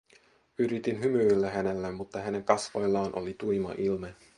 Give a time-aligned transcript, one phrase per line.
[0.59, 4.15] Yritin hymyillä hänelle, mutta hänen kasvoillaan oli tuima ilme.